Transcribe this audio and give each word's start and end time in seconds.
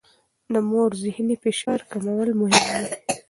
د 0.53 0.55
مور 0.69 0.89
ذهني 1.03 1.35
فشار 1.43 1.79
کمول 1.91 2.29
مهم 2.41 2.65
دي. 2.89 2.93